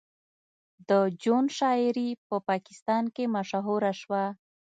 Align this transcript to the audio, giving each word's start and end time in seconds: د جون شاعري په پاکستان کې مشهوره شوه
د 0.89 0.91
جون 1.21 1.45
شاعري 1.57 2.09
په 2.27 2.35
پاکستان 2.49 3.03
کې 3.15 3.23
مشهوره 3.35 3.91
شوه 4.01 4.23